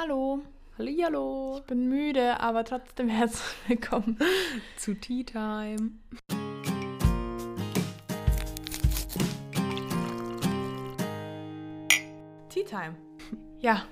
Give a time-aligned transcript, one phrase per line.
[0.00, 0.40] Hallo,
[0.78, 4.16] Hallihallo ich bin müde, aber trotzdem herzlich willkommen.
[4.76, 5.90] zu Tea Time.
[12.48, 12.94] Tea Time.
[13.60, 13.82] Ja,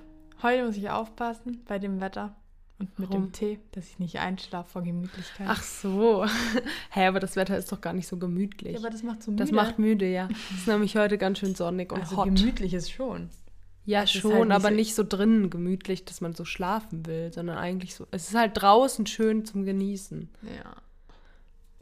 [0.42, 2.36] heute muss ich aufpassen bei dem Wetter
[2.78, 3.24] und mit Warum?
[3.26, 5.46] dem Tee, dass ich nicht einschlafe vor Gemütlichkeit.
[5.50, 6.24] Ach so.
[6.90, 8.74] Hä, aber das Wetter ist doch gar nicht so gemütlich.
[8.74, 9.42] ja, aber das macht so müde.
[9.42, 10.28] das macht müde, ja.
[10.52, 12.26] Es ist nämlich heute ganz schön sonnig und also hot.
[12.26, 13.28] gemütlich ist schon.
[13.86, 17.06] Ja, ist schon, halt nicht aber so- nicht so drinnen gemütlich, dass man so schlafen
[17.06, 18.06] will, sondern eigentlich so.
[18.10, 20.28] Es ist halt draußen schön zum Genießen.
[20.42, 20.72] Ja.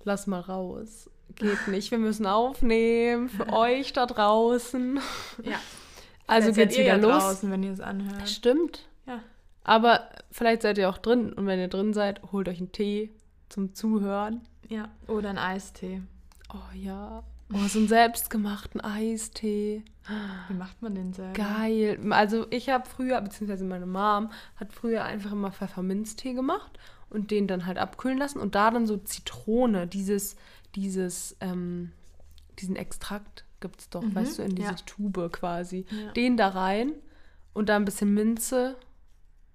[0.04, 1.10] Lass mal raus.
[1.34, 1.90] Geht nicht.
[1.90, 5.00] Wir müssen aufnehmen für euch da draußen.
[5.42, 5.58] Ja.
[6.26, 7.22] Also Vielleicht geht's wieder los.
[7.22, 8.28] draußen, wenn ihr es anhört.
[8.28, 8.86] Stimmt.
[9.06, 9.20] Ja.
[9.62, 13.10] Aber vielleicht seid ihr auch drin und wenn ihr drin seid, holt euch einen Tee
[13.48, 14.42] zum Zuhören.
[14.68, 14.88] Ja.
[15.08, 16.02] Oder ein Eistee.
[16.52, 17.22] Oh ja.
[17.52, 19.84] Oh, so einen selbstgemachten Eistee.
[20.48, 21.32] Wie macht man den selber?
[21.32, 21.98] Geil.
[22.10, 26.78] Also ich habe früher, beziehungsweise meine Mom hat früher einfach immer Pfefferminztee gemacht
[27.10, 30.36] und den dann halt abkühlen lassen und da dann so Zitrone, dieses,
[30.74, 31.92] dieses, ähm,
[32.58, 34.76] diesen Extrakt gibt es doch, Mhm, weißt du, in diese ja.
[34.86, 35.86] Tube quasi.
[35.90, 36.12] Ja.
[36.12, 36.92] Den da rein
[37.52, 38.76] und da ein bisschen Minze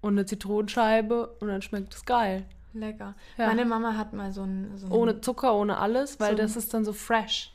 [0.00, 2.44] und eine Zitronenscheibe und dann schmeckt es geil.
[2.72, 3.14] Lecker.
[3.36, 3.48] Ja.
[3.48, 4.76] Meine Mama hat mal so ein...
[4.78, 7.52] So Ohne Zucker, ohne alles, weil So- das ist dann so fresh.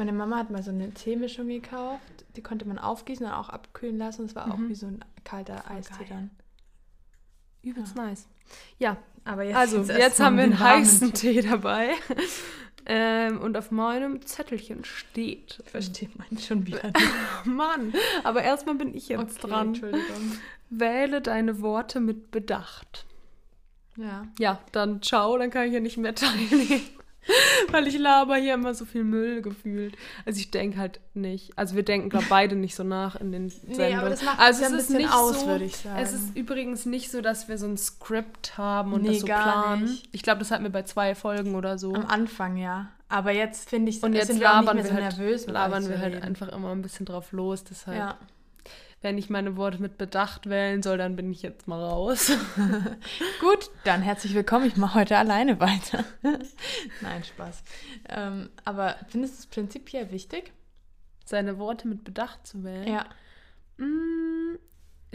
[0.00, 2.00] Meine Mama hat mal so eine Teemischung gekauft.
[2.34, 4.24] Die konnte man aufgießen und auch abkühlen lassen.
[4.24, 4.70] Es war auch Mhm.
[4.70, 6.06] wie so ein kalter Voll Eistee geil.
[6.08, 6.30] dann.
[7.62, 8.26] Übelst nice.
[8.78, 11.42] Ja, Aber jetzt, also jetzt, mal haben wir einen heißen Tee.
[11.42, 11.90] Tee dabei.
[12.86, 15.62] ähm, und auf meinem Zettelchen steht.
[15.66, 16.82] Versteht man schon wieder.
[16.86, 17.44] nicht.
[17.44, 17.92] Mann,
[18.24, 19.66] aber erstmal bin ich jetzt Okay, dran.
[19.68, 20.38] Entschuldigung.
[20.70, 23.04] Wähle deine Worte mit Bedacht.
[23.96, 24.26] Ja.
[24.38, 26.80] Ja, dann ciao, dann kann ich ja nicht mehr teilnehmen.
[27.72, 29.96] Weil ich laber hier immer so viel Müll gefühlt.
[30.24, 31.56] Also ich denke halt nicht.
[31.56, 33.98] Also wir denken, glaube beide nicht so nach in den Sendungen.
[33.98, 35.98] aber das macht also es ja ein bisschen aus, würde ich sagen.
[36.02, 39.26] Es ist übrigens nicht so, dass wir so ein Skript haben und Nee, das so
[39.26, 39.84] gar planen.
[39.84, 40.08] nicht.
[40.12, 41.94] Ich glaube, das hatten wir bei zwei Folgen oder so.
[41.94, 42.88] Am Anfang, ja.
[43.08, 45.46] Aber jetzt finde ich und jetzt sind wir nicht labern mehr wir so halt, nervös.
[45.46, 47.64] labern wir halt einfach immer ein bisschen drauf los.
[47.64, 48.18] Deshalb, Ja.
[49.02, 52.32] Wenn ich meine Worte mit Bedacht wählen soll, dann bin ich jetzt mal raus.
[53.40, 54.66] Gut, dann herzlich willkommen.
[54.66, 56.04] Ich mache heute alleine weiter.
[57.00, 57.62] Nein, Spaß.
[58.10, 60.52] Ähm, aber findest du es prinzipiell wichtig?
[61.24, 62.86] Seine Worte mit Bedacht zu wählen.
[62.86, 63.06] Ja.
[63.78, 64.58] Mm,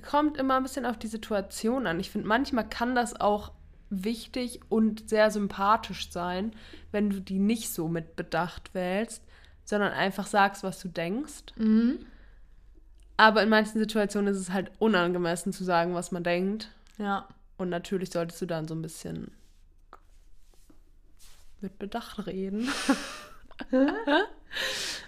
[0.02, 2.00] kommt immer ein bisschen auf die Situation an.
[2.00, 3.52] Ich finde, manchmal kann das auch
[3.92, 6.56] wichtig und sehr sympathisch sein,
[6.92, 9.24] wenn du die nicht so mit Bedacht wählst,
[9.64, 11.54] sondern einfach sagst, was du denkst.
[11.56, 12.00] Mhm.
[13.18, 16.70] Aber in manchen Situationen ist es halt unangemessen zu sagen, was man denkt.
[16.98, 17.28] Ja.
[17.58, 19.32] Und natürlich solltest du dann so ein bisschen
[21.62, 22.70] mit Bedacht reden.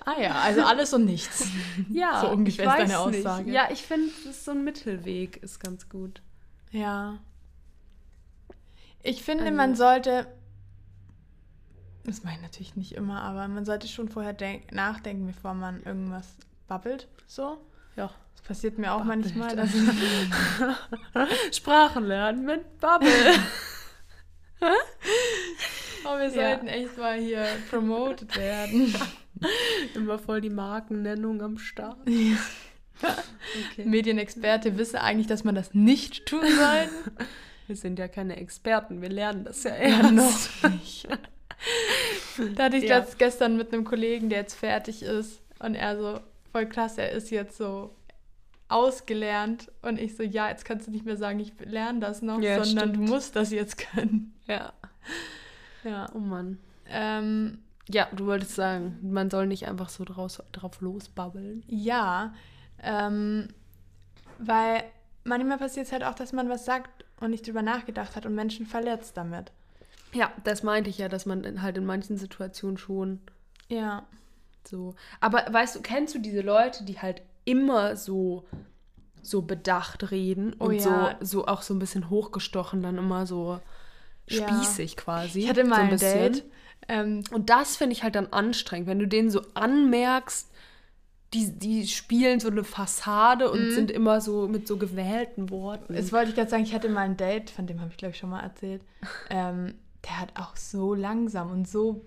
[0.05, 1.47] Ah ja, also alles und nichts.
[1.89, 3.25] Ja, So ungefähr ich ist weiß deine nicht.
[3.27, 3.51] Aussage.
[3.51, 6.21] Ja, ich finde, ist so ein Mittelweg ist ganz gut.
[6.71, 7.19] Ja.
[9.03, 10.27] Ich finde, Also- man sollte.
[12.05, 15.83] Das mache ich natürlich nicht immer, aber man sollte schon vorher denk nachdenken, bevor man
[15.83, 16.25] irgendwas
[16.69, 17.09] babbelt.
[17.27, 17.57] So.
[17.97, 18.09] Ja.
[18.35, 19.35] Das passiert mir auch Babbelt.
[19.35, 19.55] manchmal.
[19.55, 19.71] Dass
[21.57, 23.09] Sprachen lernen mit Bubble.
[26.05, 26.29] oh, wir Ja.
[26.29, 28.93] sollten echt mal hier promoted werden.
[29.93, 31.97] Immer voll die Markennennung am Start.
[33.01, 33.85] Okay.
[33.85, 37.11] Medienexperte wisse eigentlich, dass man das nicht tun sollte.
[37.67, 40.11] Wir sind ja keine Experten, wir lernen das ja Ja, erst.
[40.63, 41.07] noch nicht.
[42.55, 42.97] Da hatte ich Ja.
[42.99, 45.41] letzt gestern mit einem Kollegen, der jetzt fertig ist.
[45.59, 46.19] Und er so,
[46.51, 47.93] voll krass, er ist jetzt so
[48.69, 49.71] ausgelernt.
[49.81, 52.63] Und ich so, ja, jetzt kannst du nicht mehr sagen, ich lerne das noch, Ja,
[52.63, 53.07] sondern stimmt.
[53.07, 54.33] du musst das jetzt können.
[54.47, 54.71] Ja.
[55.83, 56.09] Ja.
[56.13, 56.57] Oh Mann.
[56.89, 57.59] Ähm,
[57.89, 61.63] Ja, du wolltest sagen, man soll nicht einfach so draus, drauf losbabbeln.
[61.67, 62.33] ja,
[62.81, 63.47] ähm,
[64.39, 64.83] weil
[65.25, 68.35] manchmal passiert es halt auch, dass man was sagt und nicht drüber nachgedacht hat und
[68.35, 69.51] Menschen verletzt damit.
[70.13, 73.19] Ja, das meinte ich ja, dass man halt in manchen Situationen schon
[73.67, 74.05] Ja.
[74.67, 74.95] So.
[75.19, 78.45] Aber weißt du, kennst du diese Leute, die halt immer so
[79.21, 81.17] so bedacht reden Oh und ja.
[81.19, 83.59] so, so auch so ein bisschen hochgestochen, dann immer so
[84.29, 84.39] Ja.
[84.39, 85.39] spießig quasi.
[85.41, 86.33] Ich hatte so mal ein, bisschen.
[86.33, 86.43] Date.
[86.87, 90.49] Ähm, Und das finde ich halt dann anstrengend, wenn du denen so anmerkst,
[91.33, 93.71] die, die spielen so eine Fassade und Mhm.
[93.71, 95.93] sind immer so mit so gewählten Worten.
[95.93, 98.13] Das wollte ich gerade sagen, ich hatte mal ein Date, von dem habe ich glaube
[98.13, 98.81] ich schon mal erzählt.
[99.29, 99.73] Ähm,
[100.05, 102.05] der hat auch so langsam und so,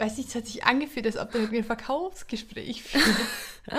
[0.00, 3.04] weiß nicht, es hat sich angefühlt, als ob der mit mir ein Verkaufsgespräch führt.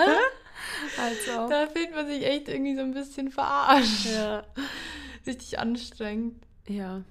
[0.98, 4.06] also, da fühlt man sich echt irgendwie so ein bisschen verarscht.
[4.06, 4.44] ja.
[5.26, 6.42] Richtig anstrengend.
[6.68, 7.02] ja,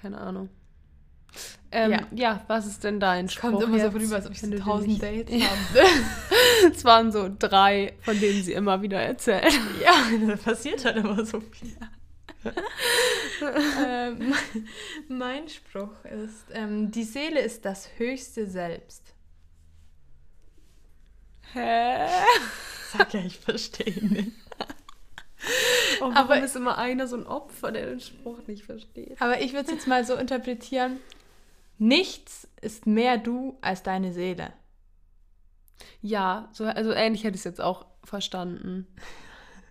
[0.00, 0.48] keine Ahnung.
[1.72, 2.00] Ähm, Ja.
[2.14, 2.44] ja.
[2.46, 4.50] was ist denn dein Es Spruch kommt immer so jetzt, rüber, als ob ich so
[4.50, 5.46] du tausend Dates Ja.
[5.48, 5.88] habe.
[6.74, 9.52] Es waren so drei, von denen sie immer wieder erzählt.
[9.82, 9.92] Ja,
[10.26, 11.76] da passiert halt immer so viel.
[13.86, 14.34] ähm,
[15.08, 19.14] mein Spruch ist, ähm, die Seele ist das höchste Selbst.
[21.52, 22.06] Hä?
[22.92, 24.32] Sag ja, ich verstehe nicht.
[26.00, 29.20] Oh, Aber- ist immer einer so ein Opfer, der den Spruch nicht versteht?
[29.20, 30.98] Aber ich würde es jetzt mal so interpretieren,
[31.78, 34.52] nichts ist mehr du als deine Seele.
[36.02, 38.86] Ja, so, also ähnlich hätte ich es jetzt auch verstanden.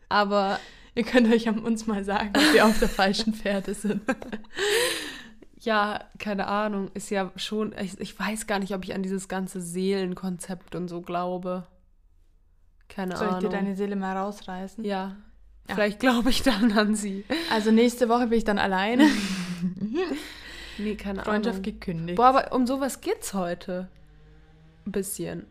[0.08, 0.60] Aber
[0.98, 4.02] Ihr könnt euch an uns mal sagen, ob wir auf der falschen Pferde sind.
[5.60, 9.28] ja, keine Ahnung, ist ja schon, ich, ich weiß gar nicht, ob ich an dieses
[9.28, 11.68] ganze Seelenkonzept und so glaube.
[12.88, 13.50] Keine Soll ich Ahnung.
[13.52, 14.84] dir deine Seele mal rausreißen?
[14.86, 15.16] ja,
[15.68, 15.76] Ja.
[15.76, 17.26] vielleicht glaube ich dann an sie.
[17.52, 19.08] Also nächste Woche bin ich dann alleine.
[20.78, 21.64] Nee, keine Freundschaft Ahnung.
[21.80, 22.18] gekündigt.
[22.18, 23.88] Boah, aber um sowas geht's heute.
[24.86, 25.46] Ein bisschen.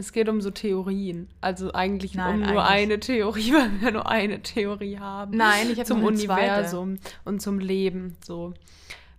[0.00, 1.28] Es geht um so Theorien.
[1.42, 5.36] Also eigentlich Nein, um nur eigentlich- eine Theorie, weil wir nur eine Theorie haben.
[5.36, 6.40] Nein, ich habe zum eine zweite.
[6.42, 8.54] Universum und zum Leben so.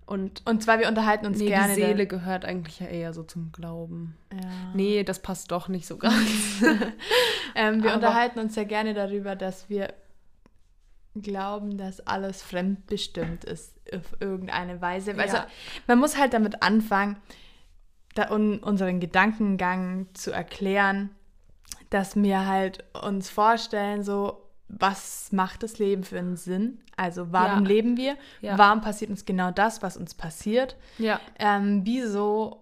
[0.07, 1.73] Und Und zwar, wir unterhalten uns nee, gerne.
[1.75, 4.17] die Seele gehört eigentlich ja eher so zum Glauben.
[4.33, 4.49] Ja.
[4.73, 6.17] Nee, das passt doch nicht so ganz.
[7.55, 9.93] ähm, wir aber- unterhalten uns sehr gerne darüber, dass wir
[11.15, 15.13] glauben, dass alles fremdbestimmt ist auf irgendeine Weise.
[15.17, 15.47] Also Ja.
[15.87, 17.17] man muss halt damit anfangen,
[18.61, 21.09] unseren Gedankengang zu erklären,
[21.89, 24.37] dass wir halt uns vorstellen, so
[24.67, 26.79] was macht das Leben für einen Sinn?
[26.95, 27.67] Also warum Ja.
[27.69, 28.15] leben wir?
[28.39, 28.57] Ja.
[28.57, 30.77] Warum passiert uns genau das, was uns passiert?
[30.97, 31.19] ja.
[31.39, 32.60] ähm, wieso,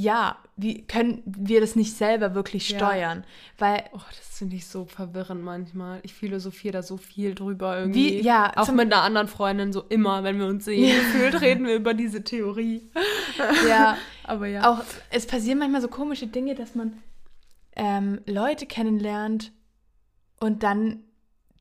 [0.00, 2.78] ja, wie können wir das nicht selber wirklich Ja.
[2.78, 3.24] steuern?
[3.58, 6.00] Weil, Oh, das finde ich so verwirrend manchmal.
[6.02, 8.18] Ich philosophiere da so viel drüber irgendwie.
[8.18, 10.94] Wie- ja, Auch mit einer anderen Freundin so immer, wenn wir uns sehen.
[10.96, 12.90] Gefühlt reden wir über diese Theorie.
[13.68, 14.70] ja, Aber ja.
[14.70, 16.98] auch, es passieren manchmal so komische Dinge, dass man
[17.76, 19.52] ähm, Leute kennenlernt
[20.40, 21.00] und dann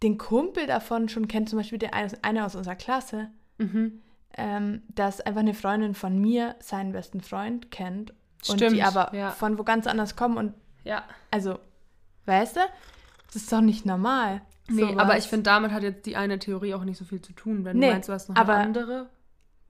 [0.04, 4.02] den Kumpel davon schon kennt, zum Beispiel der eine, einer aus unserer Klasse, Mhm.
[4.38, 8.14] ähm, dass einfach eine Freundin von mir seinen besten Freund kennt
[8.50, 9.32] und Stimmt, die aber ja.
[9.32, 10.54] von wo ganz anders kommen und
[10.84, 11.04] Ja.
[11.32, 11.60] also,
[12.26, 12.60] weißt du,
[13.28, 14.42] das ist doch nicht normal.
[14.70, 14.98] Nee, sowas.
[14.98, 17.64] aber ich finde, damit hat jetzt die eine Theorie auch nicht so viel zu tun.
[17.66, 19.10] Wenn Nee, du meinst, du hast noch aber- eine andere,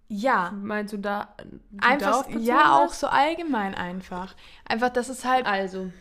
[0.10, 1.36] ja, meinst du da
[1.82, 4.36] einfach, ja, auch so allgemein einfach.
[4.68, 5.92] Einfach, das ist halt, Also,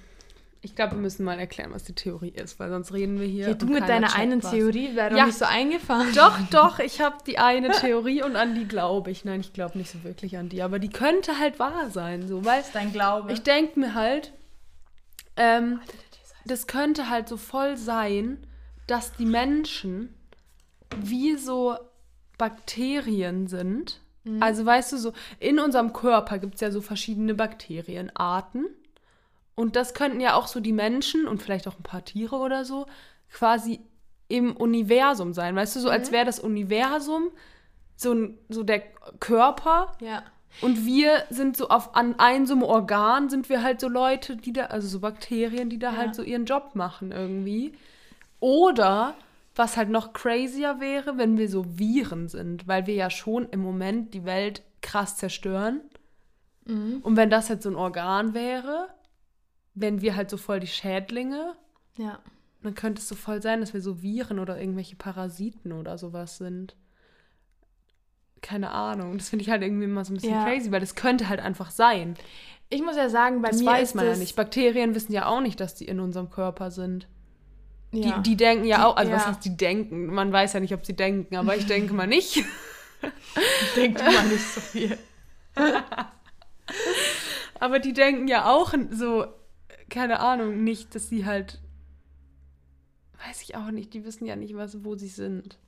[0.66, 3.48] ich glaube, wir müssen mal erklären, was die Theorie ist, weil sonst reden wir hier.
[3.48, 4.40] ja, du mit deiner einen.
[4.40, 5.26] Theorie wäre doch Ja.
[5.26, 6.08] nicht so eingefahren.
[6.14, 9.24] Doch, doch, ich habe die eine Theorie und an die glaube ich.
[9.24, 12.44] Nein, ich glaube nicht so wirklich an die, aber die könnte halt wahr sein, so,
[12.44, 13.32] weil dein Glaube.
[13.32, 14.32] ich denke mir halt,
[15.36, 15.80] ähm,
[16.44, 18.38] das könnte halt so voll sein,
[18.86, 20.14] dass die Menschen
[21.00, 21.76] wie so
[22.38, 24.00] Bakterien sind.
[24.40, 28.66] Also weißt du, so in unserem Körper gibt es ja so verschiedene Bakterienarten.
[29.56, 32.64] Und das könnten ja auch so die Menschen und vielleicht auch ein paar Tiere oder
[32.64, 32.86] so
[33.32, 33.80] quasi
[34.28, 35.56] im Universum sein.
[35.56, 37.30] Weißt du, so als wäre das Universum
[37.96, 38.80] so, so der
[39.20, 40.22] Körper ja.
[40.60, 44.36] und wir sind so auf an einem so einem Organ sind wir halt so Leute,
[44.36, 45.96] die da, also so Bakterien, die da Ja.
[45.96, 47.72] halt so ihren Job machen irgendwie.
[48.40, 49.14] Oder
[49.54, 53.60] was halt noch crazier wäre, wenn wir so Viren sind, weil wir ja schon im
[53.60, 55.80] Moment die Welt krass zerstören.
[56.66, 56.98] Mhm.
[57.02, 58.88] Und wenn das jetzt so ein Organ wäre,
[59.76, 61.54] wenn wir halt so voll die Schädlinge,
[61.96, 62.18] Ja.
[62.62, 66.38] dann könnte es so voll sein, dass wir so Viren oder irgendwelche Parasiten oder sowas
[66.38, 66.74] sind.
[68.42, 69.16] Keine Ahnung.
[69.18, 70.44] Das finde ich halt irgendwie immer so ein bisschen Ja.
[70.44, 72.14] crazy, weil das könnte halt einfach sein.
[72.68, 74.34] Ich muss ja sagen, bei das mir weiß ist man ja nicht.
[74.34, 77.06] Bakterien wissen ja auch nicht, dass die in unserem Körper sind.
[77.92, 78.18] Ja.
[78.18, 79.28] Die, die denken ja Die- auch, also was ja.
[79.28, 80.06] heißt die denken?
[80.06, 82.42] Man weiß ja nicht, ob sie denken, aber ich denke mal nicht.
[83.76, 84.98] denkt immer nicht so viel.
[87.60, 89.26] Aber die denken ja auch so,
[89.90, 91.60] keine Ahnung, nicht, dass sie halt.
[93.26, 95.58] Weiß ich auch nicht, die wissen ja nicht, was, wo sie sind.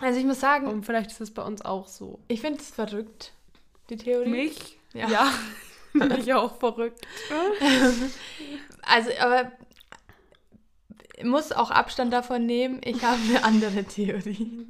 [0.00, 2.18] Also ich muss sagen, Und vielleicht ist das bei uns auch so.
[2.28, 3.32] ich finde es verrückt,
[3.88, 4.28] die Theorie.
[4.28, 4.78] Mich?
[4.92, 5.08] Ja.
[5.08, 5.32] Ja.
[5.94, 7.06] Bin ich auch verrückt.
[8.88, 9.50] Also, aber
[11.24, 14.68] muss auch Abstand davon nehmen, ich habe eine andere Theorie.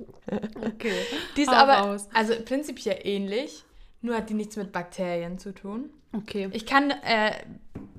[0.64, 0.94] Okay.
[1.36, 2.08] Die ist Hau aber, raus.
[2.14, 3.65] also prinzipiell ähnlich,
[4.06, 5.90] nur hat die nichts mit Bakterien zu tun.
[6.12, 6.48] Okay.
[6.52, 7.32] Ich kann äh,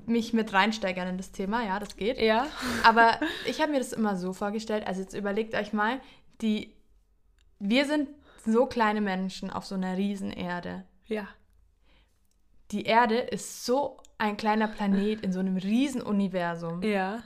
[0.06, 2.20] mich mit reinsteigern in das Thema, ja, das geht.
[2.20, 2.46] ja.
[2.82, 6.00] Aber ich habe mir das immer so vorgestellt, also jetzt überlegt euch mal,
[6.40, 6.74] die,
[7.60, 8.08] wir sind
[8.44, 10.84] so kleine Menschen auf so einer Riesenerde.
[11.06, 11.28] Ja.
[12.70, 16.82] Die Erde ist so ein kleiner Planet in so einem Riesenuniversum.
[16.82, 17.22] Ja.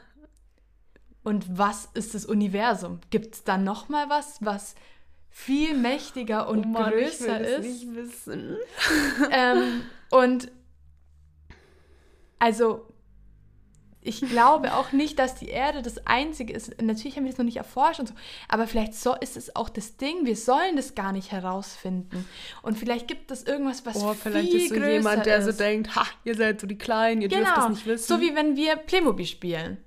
[1.25, 3.01] Und was ist das Universum?
[3.11, 4.75] Gibt es da noch mal was, was
[5.35, 7.63] viel mächtiger und oh Mann, ich größer ist?
[7.65, 8.57] nicht wissen.
[9.33, 10.53] ähm, und
[12.39, 12.87] also
[14.05, 16.83] ich glaube auch nicht, dass die Erde das Einzige ist.
[16.83, 18.15] Natürlich haben wir das noch nicht erforscht und so,
[18.49, 20.27] aber vielleicht so ist es auch das Ding.
[20.27, 22.29] Wir sollen das gar nicht herausfinden.
[22.63, 25.51] Und vielleicht gibt es irgendwas, was Oh, vielleicht viel ist so größer jemand, der so
[25.51, 25.61] ist.
[25.61, 28.07] denkt, ha, ihr seid so die Kleinen, ihr dürft das Genau, nicht wissen.
[28.09, 29.79] so wie wenn wir Playmobil spielen.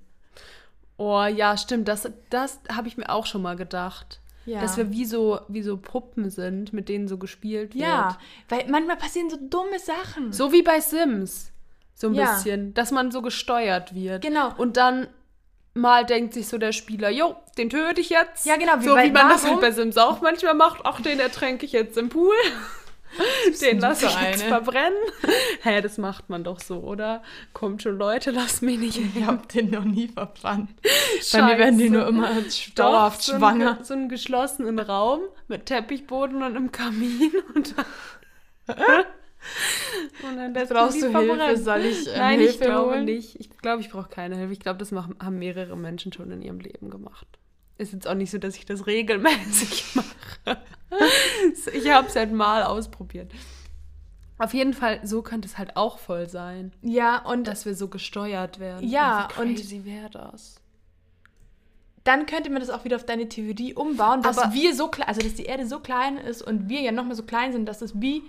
[0.95, 4.21] oh ja, stimmt, das, das habe ich mir auch schon mal gedacht.
[4.45, 4.61] Ja.
[4.61, 7.83] Dass wir wie so, wie so Puppen sind, mit denen so gespielt wird.
[7.83, 8.17] Ja,
[8.49, 10.31] weil manchmal passieren so dumme Sachen.
[10.31, 11.51] So wie bei Sims.
[11.95, 12.33] So ein Ja.
[12.35, 12.73] bisschen.
[12.73, 14.21] Dass man so gesteuert wird.
[14.23, 14.53] Genau.
[14.57, 15.07] Und dann
[15.73, 18.45] mal denkt sich so der Spieler, jo, den töte ich jetzt.
[18.45, 19.59] Ja, genau, wie so wie man das halt warum?
[19.61, 20.81] bei Sims auch manchmal macht.
[20.83, 22.35] Ach, den ertränke ich jetzt im Pool.
[23.61, 24.49] Den lasse ich jetzt eine.
[24.49, 24.97] verbrennen.
[25.61, 27.23] Hä, das macht man doch so, oder?
[27.53, 28.99] Kommt schon, Leute, lasst mich nicht.
[29.15, 30.69] Ich habe den noch nie verbrannt.
[31.31, 31.93] Bei mir werden die Scheiße.
[31.97, 32.29] nur immer
[32.75, 33.75] dauerhaft so schwanger.
[33.75, 37.75] Einen, so einen geschlossenen Raum mit Teppichboden und einem Kamin und
[38.67, 39.05] dann,
[40.23, 41.25] und dann lässt Brauchst du Hilfe?
[41.25, 41.63] verbrennen.
[41.63, 43.05] Soll ich ähm, Nein, Hilfe ich glaube holen?
[43.05, 43.39] nicht.
[43.39, 44.53] Ich glaube, ich brauche keine Hilfe.
[44.53, 47.27] Ich glaube, das machen, haben mehrere Menschen schon in ihrem Leben gemacht.
[47.77, 50.57] Ist jetzt auch nicht so, dass ich das regelmäßig mache.
[51.73, 53.31] ich habe es halt mal ausprobiert.
[54.37, 57.87] Auf jeden Fall, so könnte es halt auch voll sein, Ja, und dass wir so
[57.87, 58.85] gesteuert werden.
[58.87, 60.55] Ja, und wie crazy wäre das?
[62.03, 65.07] dann könnte man das auch wieder auf deine Theorie umbauen, dass Aber- wir so klein,
[65.07, 67.81] also dass die Erde so klein ist und wir ja nochmal so klein sind, dass
[67.81, 68.21] es wie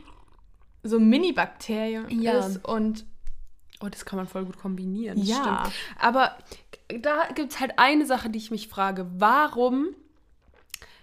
[0.82, 2.38] so Mini-Bakterien Ja.
[2.38, 3.04] ist und
[3.82, 5.18] Oh, das kann man voll gut kombinieren.
[5.18, 5.66] Ja.
[5.66, 5.74] Stimmt.
[6.00, 6.34] Aber
[7.02, 9.06] da gibt es halt eine Sache, die ich mich frage.
[9.18, 9.88] Warum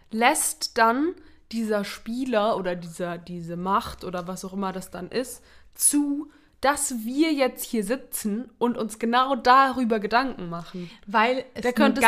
[0.09, 1.13] lässt dann
[1.53, 5.43] dieser Spieler oder dieser, diese Macht oder was auch immer das dann ist,
[5.75, 6.29] zu,
[6.61, 10.89] dass wir jetzt hier sitzen und uns genau darüber Gedanken machen?
[11.05, 11.99] weil es ganz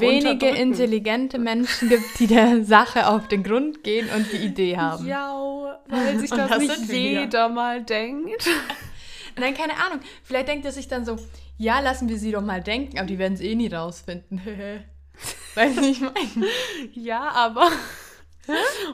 [0.00, 5.06] wenige intelligente Menschen gibt, die der Sache auf den Grund gehen und die Idee haben.
[5.06, 8.48] Ja, weil sich das, das nicht jeder mal denkt.
[9.38, 10.00] Nein, keine Ahnung.
[10.22, 11.16] Vielleicht denkt er sich dann so,
[11.58, 14.40] ja, lassen wir sie doch mal denken, aber die werden es eh nie rausfinden.
[15.54, 16.46] Wie ich meine?
[16.92, 17.70] Ja, aber.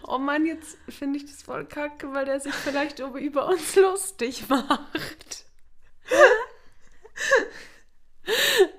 [0.03, 4.49] Oh Mann, jetzt finde ich das voll kacke, weil der sich vielleicht über, uns lustig
[4.49, 5.45] macht.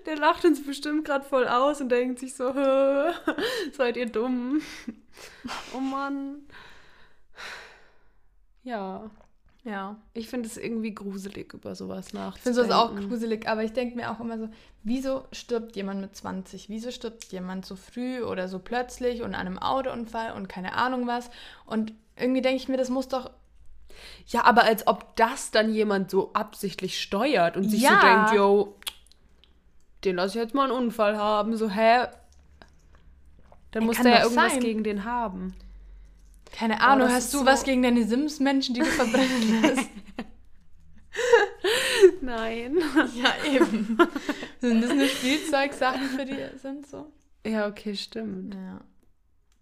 [0.06, 3.12] Der lacht uns bestimmt gerade voll aus und denkt sich so, "Hä,
[3.74, 4.62] seid ihr dumm?
[5.74, 6.48] Oh Mann.
[8.64, 9.10] Ja,
[9.70, 9.98] Ja.
[10.14, 12.42] ich finde es irgendwie gruselig, über sowas Ich nachzudenken.
[12.42, 14.50] finde sowas auch gruselig, aber ich denke mir auch immer so,
[14.84, 16.70] wieso stirbt jemand mit 20?
[16.70, 21.06] Wieso stirbt jemand so früh oder so plötzlich und an einem Autounfall und keine Ahnung
[21.08, 21.30] was?
[21.66, 23.30] Und irgendwie denke ich mir, das muss doch.
[24.28, 28.00] Ja, aber als ob das dann jemand so absichtlich steuert und sich so Ja.
[28.00, 28.76] denkt, yo,
[30.06, 31.58] den lasse ich jetzt mal einen Unfall haben.
[31.58, 32.08] So, hä?
[33.72, 34.62] Dann Ja, muss der ja irgendwas sein.
[34.62, 35.54] gegen den haben.
[36.52, 39.90] Keine Ahnung, das hast du so- was gegen deine Sims-Menschen, die du verbrennen lässt?
[42.22, 42.78] Nein.
[43.16, 43.98] ja, eben.
[44.60, 47.12] Sind das nur Spielzeugsachen für die sind so?
[47.46, 48.54] Ja, okay, stimmt.
[48.54, 48.82] Ja.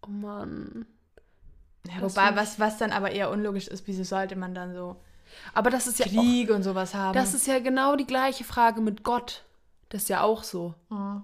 [0.06, 0.86] Oh Mann.
[1.88, 4.98] ja wobei, was, was dann aber eher unlogisch ist, wieso sollte man dann so
[5.54, 7.14] Aber das ist ja auch, Krieg und sowas haben?
[7.14, 9.44] das ist ja genau die gleiche Frage mit Gott.
[9.90, 10.74] Das ist ja auch so.
[10.90, 11.24] Mhm.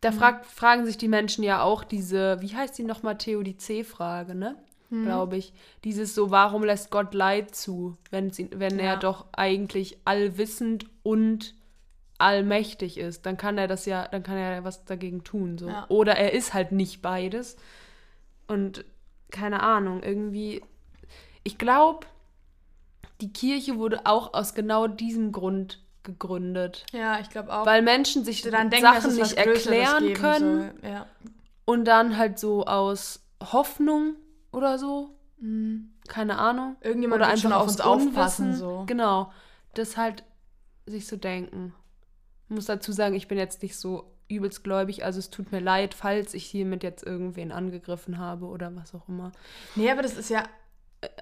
[0.00, 4.56] Da fragt, fragen sich die Menschen ja auch diese, wie heißt die nochmal, Theodizee-Frage, ne?
[4.92, 5.04] Hm.
[5.06, 5.54] Glaube ich.
[5.84, 8.84] Dieses so, warum lässt Gott Leid zu, wenn, sie, wenn Ja.
[8.84, 11.54] er doch eigentlich allwissend und
[12.18, 13.24] allmächtig ist?
[13.24, 15.56] Dann kann er das ja, dann kann er ja was dagegen tun.
[15.56, 15.68] So.
[15.68, 15.86] Ja.
[15.88, 17.56] Oder er ist halt nicht beides.
[18.46, 18.84] Und
[19.30, 20.62] keine Ahnung, irgendwie.
[21.42, 22.06] Ich glaube,
[23.22, 26.84] die Kirche wurde auch aus genau diesem Grund gegründet.
[26.92, 27.64] Ja, ich glaube auch.
[27.64, 30.70] Weil Menschen sich dann denken, Sachen nicht erklären können.
[30.82, 31.06] Ja.
[31.64, 34.16] und dann halt so aus Hoffnung
[34.52, 35.10] oder so,
[36.08, 36.76] keine Ahnung.
[36.82, 38.84] Irgendjemand oder wird schon einfach auf uns aufpassen, so.
[38.86, 39.32] Genau.
[39.74, 40.24] Das halt
[40.86, 41.74] sich so denken.
[42.48, 45.60] Ich muss dazu sagen, ich bin jetzt nicht so übelst gläubig, also es tut mir
[45.60, 49.32] leid, falls ich hiermit jetzt irgendwen angegriffen habe oder was auch immer.
[49.74, 50.44] Nee, aber das ist ja,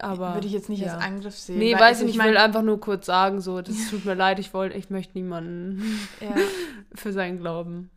[0.01, 0.93] Aber würde ich jetzt nicht ja.
[0.95, 1.59] als Angriff sehen.
[1.59, 3.75] Nee, weil, weiß also ich nicht, ich mein- will einfach nur kurz sagen, so, das
[3.91, 5.83] tut mir leid, ich wollte, ich möchte niemanden
[6.21, 6.35] Ja.
[6.95, 7.91] für seinen Glauben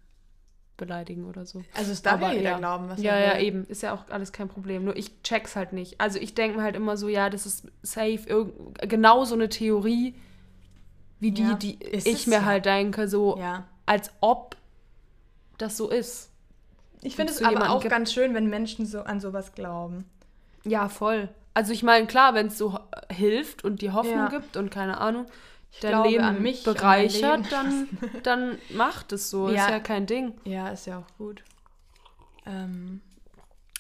[0.86, 1.64] beleidigen oder so.
[1.76, 3.44] Also es darf Aber ja jeder glauben, was Ja, ja, will.
[3.44, 3.66] eben.
[3.66, 4.84] Ist ja auch alles kein Problem.
[4.86, 6.00] Nur ich check's halt nicht.
[6.02, 10.16] Also ich denke mir halt immer so, ja, das ist safe, genau so eine Theorie,
[11.20, 12.46] wie die, Ja, die ist ich mir ja.
[12.46, 13.66] halt denke, so Ja.
[13.86, 14.58] als ob
[15.58, 16.30] das so ist.
[17.02, 20.06] Ich finde es aber auch ganz schön, wenn Menschen so an sowas glauben.
[20.66, 21.30] Ja, voll.
[21.54, 22.80] Also ich meine, klar, wenn es so
[23.12, 24.30] hilft und die Hoffnung Ja.
[24.30, 25.26] gibt und keine Ahnung,
[25.82, 27.50] dein glaube Leben an mich, bereichert, Leben.
[27.50, 27.88] dann,
[28.24, 29.50] dann macht es so.
[29.50, 29.66] Ja.
[29.66, 30.34] Ist ja kein Ding.
[30.46, 31.44] Ja, ist ja auch gut.
[32.46, 33.02] Ähm,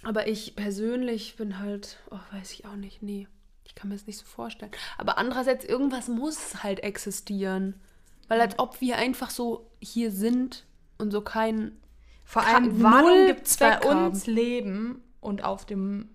[0.03, 3.27] Aber ich persönlich bin halt, oh, weiß ich auch nicht, nee.
[3.65, 4.71] Ich kann mir das nicht so vorstellen.
[4.97, 7.79] Aber andererseits, irgendwas muss halt existieren.
[8.27, 10.65] Weil als ob wir einfach so hier sind
[10.97, 11.77] und so kein.
[12.23, 14.05] Vor allem, warum gibt es bei Zweck haben.
[14.07, 16.09] uns Leben und auf dem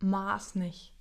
[0.00, 0.92] Mars nicht?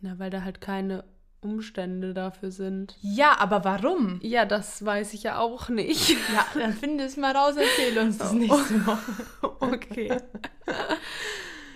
[0.00, 1.04] Na, weil da halt keine
[1.44, 2.96] Umstände dafür sind.
[3.02, 4.18] Ja, aber warum?
[4.22, 6.10] Ja, das weiß ich ja auch nicht.
[6.10, 9.26] Ja, dann finde es mal raus, erzähl uns das nächste Woche.
[9.60, 10.16] okay.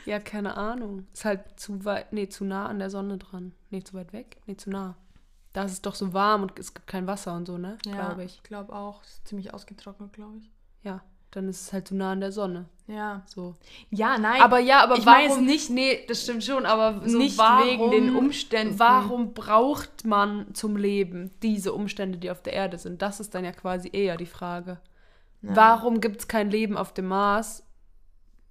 [0.06, 1.06] ja, keine Ahnung.
[1.12, 3.52] Ist halt zu weit, nee, zu nah an der Sonne dran.
[3.70, 4.40] Nee, zu weit weg?
[4.46, 4.96] Nee, zu nah.
[5.52, 7.78] Da ist es doch so warm und es gibt kein Wasser und so, ne?
[7.82, 8.36] Glaube ich.
[8.36, 9.02] ich glaube auch.
[9.02, 10.50] Ist ziemlich ausgetrocknet, glaube ich.
[10.82, 12.66] Ja, dann ist es halt zu nah an der Sonne.
[12.86, 13.22] Ja.
[13.26, 13.54] So.
[13.90, 14.40] Ja, nein.
[14.40, 17.36] Aber ja, aber ich warum meine jetzt nicht- Nee, das stimmt schon, aber so nicht
[17.36, 18.78] warum, wegen den Umständen.
[18.78, 23.02] Warum braucht man zum Leben diese Umstände, die auf der Erde sind?
[23.02, 24.78] Das ist dann ja quasi eher die Frage.
[25.42, 27.62] Warum gibt es kein Leben auf dem Mars?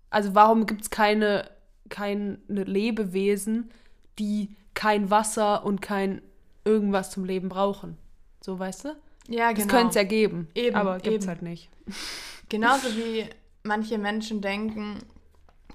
[0.09, 1.49] Also warum gibt es keine,
[1.89, 3.71] keine Lebewesen,
[4.19, 6.21] die kein Wasser und kein
[6.63, 7.97] irgendwas zum Leben brauchen?
[8.41, 8.95] So, weißt du?
[9.27, 9.73] Ja, Das genau.
[9.73, 11.69] könnte es ja geben, Eben, aber gibt es halt nicht.
[12.49, 13.25] Genauso wie
[13.63, 14.99] manche Menschen denken,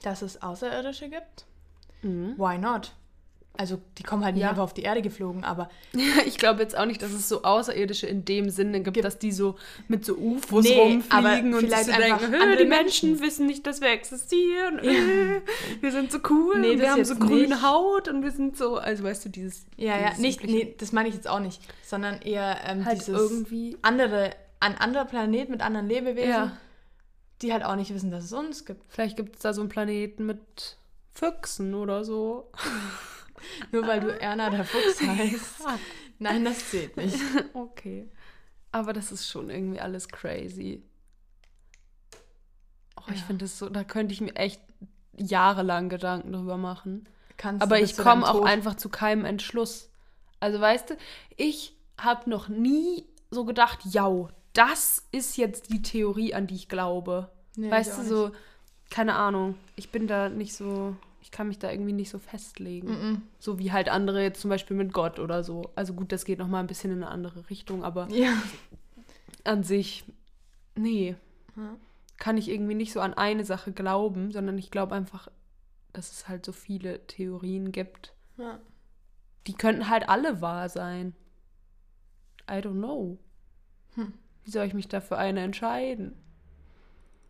[0.02, 1.44] dass es Außerirdische gibt.
[2.02, 2.92] Why not?
[3.54, 4.48] Also, die kommen halt nicht Ja.
[4.50, 5.68] einfach auf die Erde geflogen, aber
[6.26, 9.18] Ich glaube jetzt auch nicht, dass es so Außerirdische in dem Sinne gibt, Gibt- dass
[9.18, 9.56] die so
[9.88, 13.24] mit so UFOs Nee, rumfliegen und vielleicht so einfach denken, "Hö, andere die Menschen, Menschen."
[13.26, 14.78] wissen nicht, dass wir existieren.
[14.78, 15.42] äh,
[15.82, 17.62] Wir sind so cool Nee, und wir haben so grüne nicht.
[17.62, 20.74] Haut und wir sind so, also weißt du, dieses ja, ja, dieses nicht, übliche- nee,
[20.78, 25.04] das meine ich jetzt auch nicht, sondern eher ähm, halt dieses irgendwie andere, ein anderer
[25.04, 26.56] Planet mit anderen Lebewesen, Ja.
[27.42, 28.82] Die halt auch nicht wissen, dass es uns gibt.
[28.88, 30.76] Vielleicht gibt es da so einen Planeten mit
[31.12, 32.50] Füchsen oder so.
[33.72, 35.64] Nur weil du Erna der Fuchs heißt.
[36.18, 37.18] Nein, das zählt nicht.
[37.54, 38.08] okay.
[38.70, 40.82] Aber das ist schon irgendwie alles crazy.
[42.96, 43.26] Oh, ich Ja.
[43.26, 44.60] finde das so, da könnte ich mir echt
[45.16, 47.06] jahrelang Gedanken drüber machen.
[47.36, 49.90] Kannst Aber ich komme auch einfach zu keinem Entschluss.
[50.40, 50.96] Also weißt du,
[51.36, 56.68] ich habe noch nie so gedacht, ja, das ist jetzt die Theorie, an die ich
[56.68, 57.30] glaube.
[57.56, 58.30] Nee, weißt du, so,
[58.90, 59.56] keine Ahnung.
[59.76, 62.88] Ich bin da nicht so, ich kann mich da irgendwie nicht so festlegen.
[62.88, 63.22] Mhm.
[63.38, 65.70] So wie halt andere jetzt zum Beispiel mit Gott oder so.
[65.74, 68.32] Also gut, das geht noch mal ein bisschen in eine andere Richtung, aber Ja.
[69.44, 70.04] an sich,
[70.74, 71.16] nee,
[71.56, 71.76] Ja.
[72.18, 75.28] kann ich irgendwie nicht so an eine Sache glauben, sondern ich glaube einfach,
[75.92, 78.12] dass es halt so viele Theorien gibt.
[78.36, 78.58] ja.
[79.48, 81.14] Die könnten halt alle wahr sein.
[82.48, 83.18] I don't know.
[83.96, 84.12] Hm.
[84.44, 86.14] Wie soll ich mich da für eine entscheiden?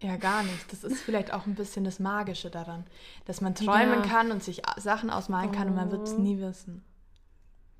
[0.01, 0.73] Ja, gar nicht.
[0.73, 2.85] Das ist vielleicht auch ein bisschen das Magische daran,
[3.27, 4.09] dass man träumen Ja.
[4.09, 6.19] kann und sich Sachen ausmalen kann und man wird es Oh.
[6.21, 6.83] nie wissen.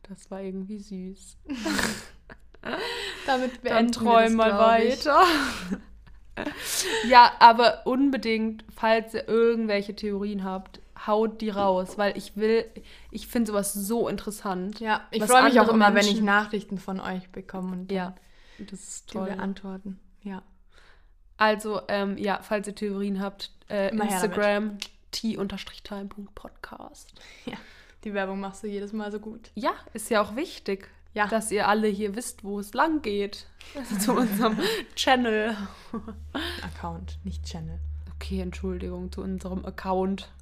[0.09, 1.37] Das war irgendwie süß.
[3.27, 5.25] Damit Dann beenden träum wir mal weiter.
[7.09, 12.65] ja, aber unbedingt, falls ihr irgendwelche Theorien habt, haut die raus, weil ich will,
[13.11, 14.79] ich finde sowas so interessant.
[14.81, 18.15] Ja, ich freue mich auch immer, wenn Menschen- ich Nachrichten von euch bekomme und Ja,
[18.65, 19.29] das ist die toll.
[19.29, 19.99] wir antworten.
[20.23, 20.43] Ja.
[21.37, 23.91] Also, ähm, ja, falls ihr Theorien habt, äh.
[23.95, 24.79] Instagram
[25.11, 27.13] t-time.podcast.
[28.05, 29.51] Die Werbung machst du jedes Mal so gut.
[29.55, 31.27] Ja, ist ja auch wichtig, Ja.
[31.29, 33.47] dass ihr alle hier wisst, wo es lang geht.
[33.77, 34.59] Also zu unserem
[34.97, 35.57] Channel.
[36.63, 37.79] Account, nicht Channel.
[38.15, 40.31] Okay, Entschuldigung, zu unserem Account.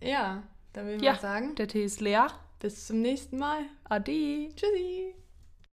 [0.00, 1.12] Ja, dann würde ich Ja.
[1.12, 2.26] mal sagen, Der Tee ist leer.
[2.58, 3.60] bis zum nächsten Mal.
[3.84, 4.48] Ade.
[4.56, 5.14] Tschüssi.